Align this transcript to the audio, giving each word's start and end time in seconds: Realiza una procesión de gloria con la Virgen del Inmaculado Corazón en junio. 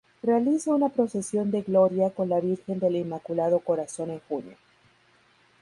Realiza 0.23 0.73
una 0.73 0.89
procesión 0.89 1.51
de 1.51 1.61
gloria 1.61 2.09
con 2.09 2.27
la 2.27 2.39
Virgen 2.39 2.79
del 2.79 2.95
Inmaculado 2.95 3.59
Corazón 3.59 4.09
en 4.09 4.19
junio. 4.27 4.57